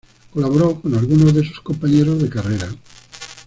[0.33, 2.67] Colaboró con algunos de sus compañeros de carrera.